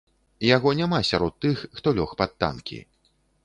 [0.55, 2.85] Яго няма сярод тых, хто лёг пад танкі.